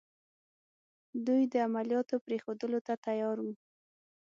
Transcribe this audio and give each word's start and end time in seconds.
دوی 1.25 1.41
د 1.53 1.55
عملیاتو 1.67 2.15
پرېښودلو 2.25 2.79
ته 2.87 2.93
تیار 3.05 3.37
وو. 3.43 3.53